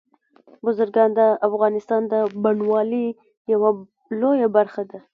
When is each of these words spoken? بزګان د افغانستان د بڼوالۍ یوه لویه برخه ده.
بزګان 0.63 1.09
د 1.19 1.19
افغانستان 1.47 2.01
د 2.13 2.13
بڼوالۍ 2.43 3.07
یوه 3.53 3.69
لویه 4.19 4.47
برخه 4.57 4.83
ده. 4.91 4.99